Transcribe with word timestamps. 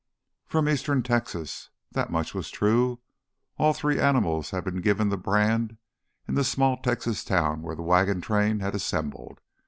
"From 0.47 0.67
Eastern... 0.67 1.03
Texas—" 1.03 1.69
That 1.91 2.09
much 2.09 2.33
was 2.33 2.49
true. 2.49 3.01
All 3.59 3.71
three 3.71 3.99
animals 3.99 4.49
had 4.49 4.63
been 4.63 4.81
given 4.81 5.09
the 5.09 5.15
brand 5.15 5.77
in 6.27 6.33
the 6.33 6.43
small 6.43 6.77
Texas 6.77 7.23
town 7.23 7.61
where 7.61 7.75
the 7.75 7.83
wagon 7.83 8.19
train 8.19 8.61
had 8.61 8.73
assembled. 8.73 9.41